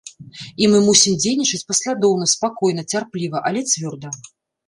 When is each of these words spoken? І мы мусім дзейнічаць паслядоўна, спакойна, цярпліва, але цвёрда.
І 0.61 0.67
мы 0.71 0.77
мусім 0.85 1.13
дзейнічаць 1.25 1.67
паслядоўна, 1.71 2.25
спакойна, 2.33 2.87
цярпліва, 2.97 3.37
але 3.51 3.59
цвёрда. 3.73 4.09